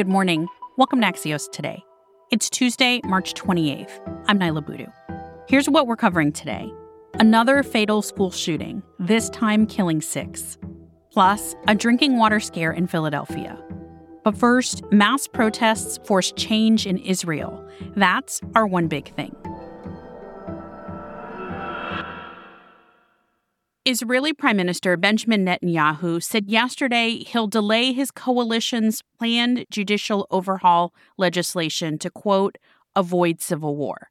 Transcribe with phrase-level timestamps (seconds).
[0.00, 0.48] Good morning.
[0.78, 1.84] Welcome to Axios today.
[2.30, 4.00] It's Tuesday, March 28th.
[4.28, 4.86] I'm Niala Boodhoo.
[5.46, 6.72] Here's what we're covering today
[7.18, 10.56] another fatal school shooting, this time killing six,
[11.12, 13.62] plus a drinking water scare in Philadelphia.
[14.24, 17.62] But first, mass protests force change in Israel.
[17.94, 19.36] That's our one big thing.
[23.90, 31.98] Israeli Prime Minister Benjamin Netanyahu said yesterday he'll delay his coalition's planned judicial overhaul legislation
[31.98, 32.56] to, quote,
[32.94, 34.10] avoid civil war.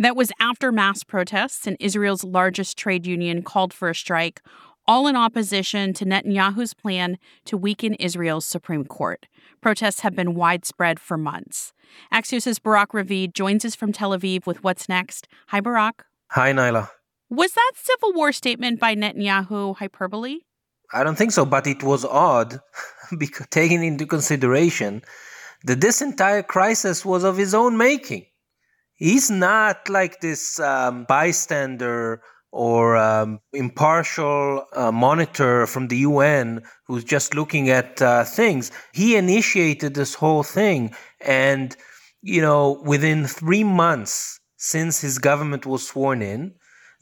[0.00, 4.42] That was after mass protests and Israel's largest trade union called for a strike,
[4.84, 9.26] all in opposition to Netanyahu's plan to weaken Israel's Supreme Court.
[9.60, 11.72] Protests have been widespread for months.
[12.12, 15.28] Axios' Barak Ravid joins us from Tel Aviv with what's next.
[15.48, 16.04] Hi, Barak.
[16.32, 16.88] Hi, Niala.
[17.30, 20.40] Was that civil war statement by Netanyahu hyperbole?
[20.92, 22.60] I don't think so, but it was odd,
[23.18, 25.02] because taking into consideration
[25.64, 28.26] that this entire crisis was of his own making.
[28.94, 32.22] He's not like this um, bystander
[32.52, 38.70] or um, impartial uh, monitor from the UN who's just looking at uh, things.
[38.92, 41.76] He initiated this whole thing, and
[42.22, 46.54] you know, within three months since his government was sworn in,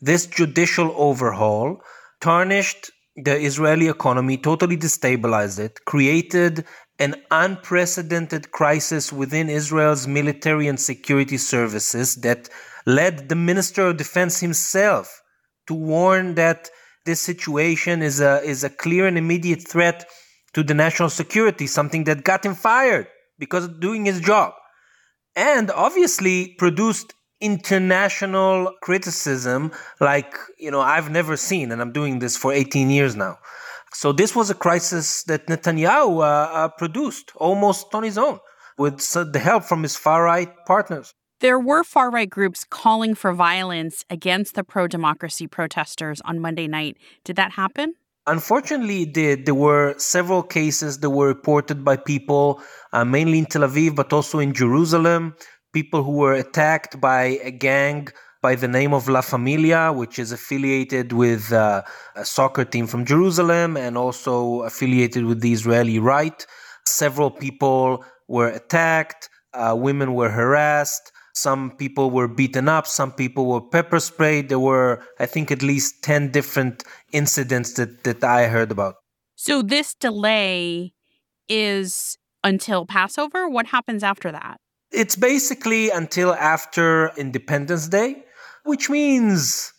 [0.02, 1.80] this judicial overhaul
[2.20, 6.64] tarnished the Israeli economy, totally destabilized it, created
[6.98, 12.48] an unprecedented crisis within Israel's military and security services that
[12.84, 15.22] led the Minister of Defense himself
[15.68, 16.68] to warn that
[17.04, 20.04] this situation is a, is a clear and immediate threat
[20.54, 23.06] to the national security, something that got him fired
[23.38, 24.52] because of doing his job.
[25.36, 32.36] And obviously produced international criticism like you know I've never seen, and I'm doing this
[32.36, 33.38] for 18 years now.
[33.92, 38.38] So this was a crisis that Netanyahu uh, uh, produced almost on his own,
[38.78, 41.12] with the help from his far right partners.
[41.40, 46.68] There were far right groups calling for violence against the pro democracy protesters on Monday
[46.68, 46.96] night.
[47.24, 47.94] Did that happen?
[48.28, 49.46] Unfortunately, it did.
[49.46, 54.12] There were several cases that were reported by people, uh, mainly in Tel Aviv, but
[54.12, 55.34] also in Jerusalem,
[55.72, 58.08] people who were attacked by a gang
[58.42, 61.82] by the name of La Familia, which is affiliated with uh,
[62.16, 66.44] a soccer team from Jerusalem and also affiliated with the Israeli right.
[66.84, 73.46] Several people were attacked, uh, women were harassed, some people were beaten up, some people
[73.46, 74.48] were pepper sprayed.
[74.48, 78.96] There were, I think, at least 10 different incidents that, that I heard about.
[79.36, 80.92] So this delay
[81.48, 83.48] is until Passover?
[83.48, 84.58] What happens after that?
[84.92, 88.24] It's basically until after Independence Day,
[88.64, 89.72] which means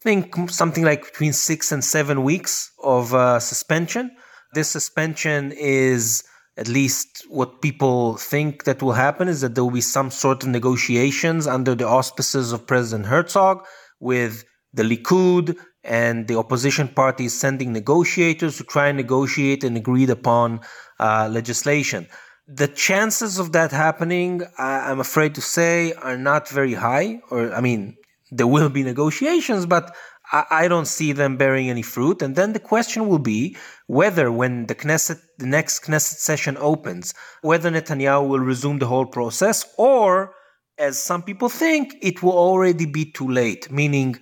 [0.00, 4.10] I think something like between six and seven weeks of uh, suspension.
[4.54, 6.24] This suspension is
[6.56, 10.42] at least what people think that will happen is that there will be some sort
[10.42, 13.64] of negotiations under the auspices of President Herzog
[14.00, 20.10] with the Likud and the opposition parties sending negotiators to try and negotiate an agreed
[20.10, 20.60] upon
[20.98, 22.08] uh, legislation.
[22.50, 27.20] The chances of that happening, I'm afraid to say, are not very high.
[27.30, 27.96] Or, I mean,
[28.30, 29.94] there will be negotiations, but
[30.32, 32.22] I don't see them bearing any fruit.
[32.22, 37.12] And then the question will be whether, when the Knesset, the next Knesset session opens,
[37.42, 40.34] whether Netanyahu will resume the whole process, or,
[40.78, 43.70] as some people think, it will already be too late.
[43.70, 44.18] Meaning,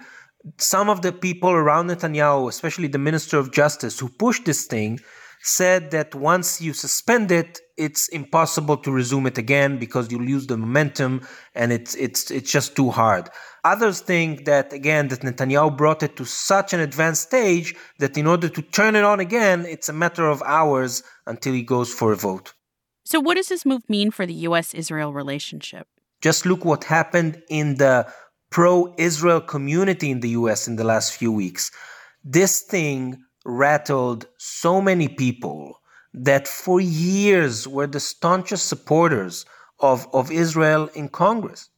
[0.59, 4.99] some of the people around Netanyahu, especially the Minister of Justice, who pushed this thing,
[5.43, 10.47] said that once you suspend it, it's impossible to resume it again because you lose
[10.47, 11.21] the momentum
[11.55, 13.29] and it's it's it's just too hard.
[13.65, 18.27] Others think that again that Netanyahu brought it to such an advanced stage that in
[18.27, 22.13] order to turn it on again, it's a matter of hours until he goes for
[22.13, 22.55] a vote.
[23.05, 25.87] So what does this move mean for the US Israel relationship?
[26.23, 28.07] Just look what happened in the
[28.51, 31.71] pro Israel community in the US in the last few weeks.
[32.25, 35.81] This thing rattled so many people
[36.13, 39.47] that for years were the staunchest supporters
[39.81, 41.69] of, of Israel in Congress.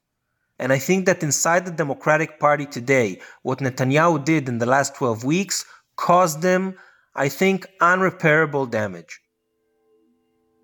[0.58, 4.94] And I think that inside the Democratic Party today, what Netanyahu did in the last
[4.96, 5.64] 12 weeks
[5.96, 6.74] caused them,
[7.14, 9.20] I think, unrepairable damage.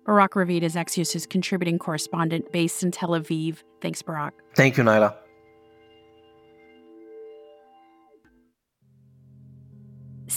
[0.05, 3.63] Barak Ravid is Axios' contributing correspondent based in Tel Aviv.
[3.81, 4.33] Thanks, Barak.
[4.55, 5.15] Thank you, Niala.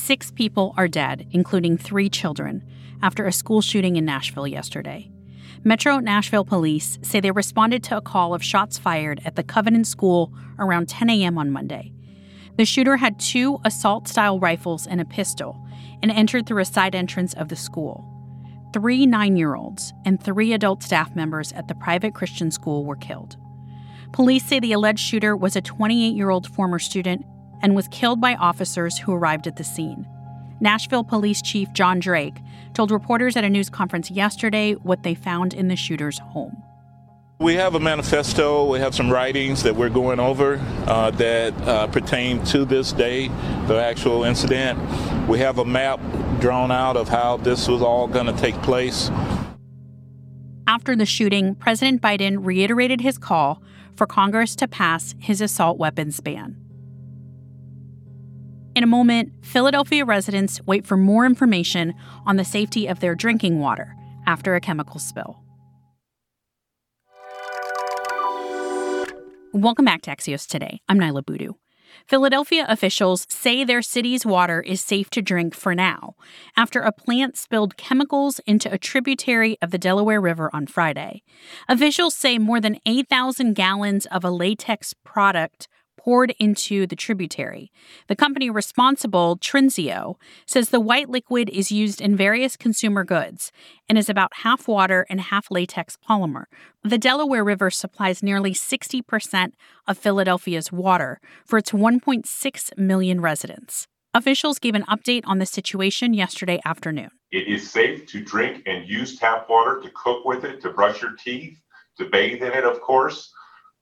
[0.09, 2.65] Six people are dead, including three children,
[3.03, 5.11] after a school shooting in Nashville yesterday.
[5.65, 9.87] Metro Nashville police say they responded to a call of shots fired at the Covenant
[9.87, 11.37] School around 10 a.m.
[11.37, 11.93] on Monday.
[12.57, 15.63] The shooter had two assault style rifles and a pistol
[16.03, 18.03] and entered through a side entrance of the school.
[18.73, 22.97] three nine year olds and three adult staff members at the private Christian school were
[22.97, 23.37] killed.
[24.13, 27.27] Police say the alleged shooter was a 28 year old former student
[27.63, 30.07] and was killed by officers who arrived at the scene.
[30.61, 32.37] Nashville Police Chief John Drake
[32.75, 36.63] told reporters at a news conference yesterday what they found in the shooter's home.
[37.41, 41.87] We have a manifesto, we have some writings that we're going over uh, that uh,
[41.87, 43.29] pertain to this day,
[43.69, 44.77] the actual incident.
[45.29, 46.01] We have a map
[46.41, 49.09] drawn out of how this was all going to take place.
[50.67, 53.63] After the shooting, President Biden reiterated his call
[53.95, 56.68] for Congress to pass his assault weapons ban.
[58.79, 61.95] In a moment, Philadelphia residents wait for more information
[62.25, 65.43] on the safety of their drinking water after a chemical spill.
[69.53, 70.81] Welcome back to Axios Today.
[70.89, 71.55] I'm Niala Boodhoo.
[72.07, 76.15] Philadelphia officials say their city's water is safe to drink for now
[76.57, 81.25] after a plant spilled chemicals into a tributary of the Delaware River on Friday.
[81.69, 85.67] Officials say more than 8,000 gallons of a latex product
[85.99, 87.71] poured into the tributary.
[88.07, 90.15] The company responsible, Trinseo,
[90.47, 93.53] says the white liquid is used in various consumer goods
[93.89, 96.45] and is about half water and half latex polymer.
[96.83, 99.53] The Delaware River supplies nearly 60%
[99.87, 103.87] of Philadelphia's water for its 1.6 million residents.
[104.15, 107.11] Officials gave an update on the situation yesterday afternoon.
[107.31, 111.03] It is safe to drink and use tap water, to cook with it, to brush
[111.03, 111.59] your teeth,
[111.99, 113.33] to bathe in it, of course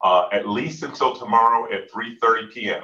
[0.03, 2.83] uh, at least until tomorrow at 3:30 p.m.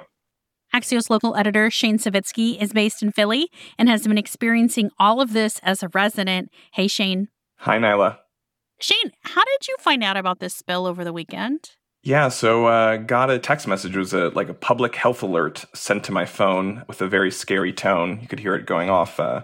[0.75, 5.35] Axios local editor Shane Savitsky is based in Philly and has been experiencing all of
[5.35, 6.51] this as a resident.
[6.73, 7.29] Hey, Shane.
[7.59, 8.19] Hi, Niala.
[8.81, 11.73] Shane, how did you find out about this spill over the weekend?
[12.03, 13.95] Yeah, so uh, got a text message.
[13.95, 17.31] It was a, like a public health alert sent to my phone with a very
[17.31, 18.19] scary tone.
[18.21, 19.43] You could hear it going off uh,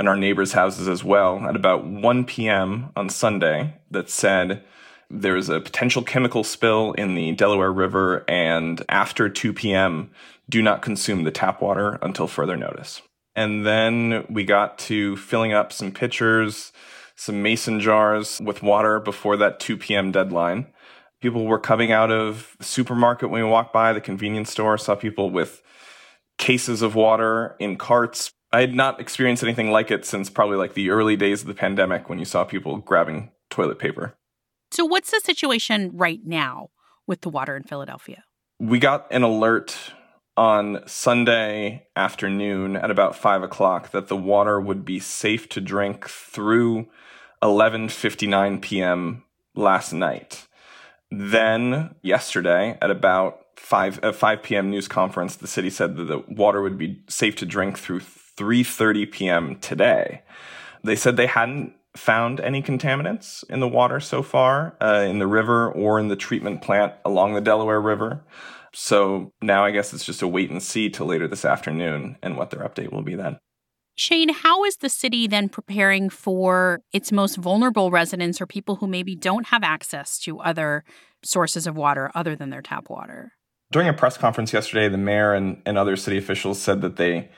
[0.00, 2.90] in our neighbors' houses as well at about 1 p.m.
[2.96, 4.64] on Sunday that said,
[5.10, 10.10] there's a potential chemical spill in the Delaware River, and after 2 p.m.,
[10.48, 13.02] do not consume the tap water until further notice.
[13.34, 16.72] And then we got to filling up some pitchers,
[17.16, 20.10] some mason jars with water before that 2 p.m.
[20.12, 20.66] deadline.
[21.20, 24.94] People were coming out of the supermarket when we walked by, the convenience store, saw
[24.94, 25.62] people with
[26.38, 28.32] cases of water in carts.
[28.52, 31.54] I had not experienced anything like it since probably like the early days of the
[31.54, 34.14] pandemic when you saw people grabbing toilet paper.
[34.70, 36.68] So, what's the situation right now
[37.06, 38.24] with the water in Philadelphia?
[38.58, 39.76] We got an alert
[40.36, 46.08] on Sunday afternoon at about five o'clock that the water would be safe to drink
[46.08, 46.88] through
[47.42, 49.24] 11:59 p.m.
[49.54, 50.46] last night.
[51.10, 54.70] Then yesterday at about 5 at 5 p.m.
[54.70, 59.10] news conference, the city said that the water would be safe to drink through 3:30
[59.10, 59.56] p.m.
[59.60, 60.22] today.
[60.84, 65.26] They said they hadn't found any contaminants in the water so far, uh, in the
[65.26, 68.24] river or in the treatment plant along the Delaware River.
[68.72, 72.36] So now I guess it's just a wait and see till later this afternoon and
[72.36, 73.38] what their update will be then.
[73.94, 78.86] Shane, how is the city then preparing for its most vulnerable residents or people who
[78.86, 80.84] maybe don't have access to other
[81.24, 83.32] sources of water other than their tap water?
[83.72, 87.30] During a press conference yesterday, the mayor and, and other city officials said that they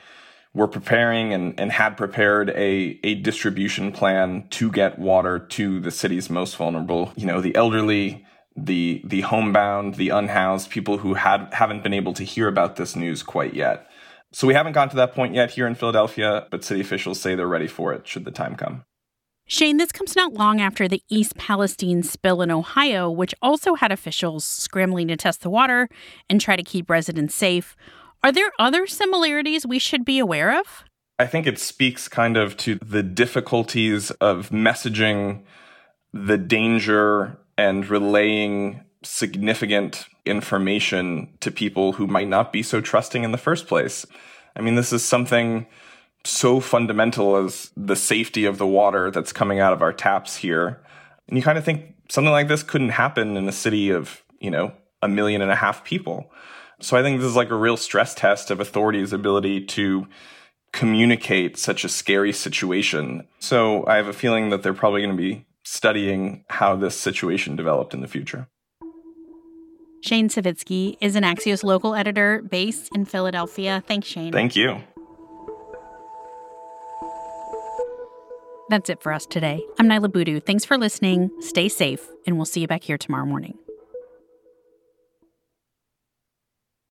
[0.53, 5.91] were preparing and, and had prepared a, a distribution plan to get water to the
[5.91, 8.25] city's most vulnerable, you know, the elderly,
[8.55, 12.95] the the homebound, the unhoused, people who had haven't been able to hear about this
[12.95, 13.87] news quite yet.
[14.31, 17.35] So we haven't gotten to that point yet here in Philadelphia, but city officials say
[17.35, 18.83] they're ready for it should the time come.
[19.47, 23.91] Shane, this comes not long after the East Palestine spill in Ohio, which also had
[23.91, 25.89] officials scrambling to test the water
[26.29, 27.75] and try to keep residents safe.
[28.21, 30.83] Are there other similarities we should be aware of?
[31.17, 35.43] I think it speaks kind of to the difficulties of messaging
[36.13, 43.31] the danger and relaying significant information to people who might not be so trusting in
[43.31, 44.05] the first place.
[44.55, 45.65] I mean, this is something
[46.25, 50.81] so fundamental as the safety of the water that's coming out of our taps here.
[51.27, 54.51] And you kind of think something like this couldn't happen in a city of, you
[54.51, 56.29] know, a million and a half people.
[56.81, 60.07] So I think this is like a real stress test of authorities' ability to
[60.71, 63.27] communicate such a scary situation.
[63.39, 67.55] So I have a feeling that they're probably going to be studying how this situation
[67.55, 68.47] developed in the future.
[70.01, 73.83] Shane Savitsky is an Axios local editor based in Philadelphia.
[73.85, 74.31] Thanks, Shane.
[74.31, 74.81] Thank you.
[78.69, 79.61] That's it for us today.
[79.79, 80.39] I'm Niala Boodhoo.
[80.39, 81.31] Thanks for listening.
[81.41, 83.57] Stay safe, and we'll see you back here tomorrow morning.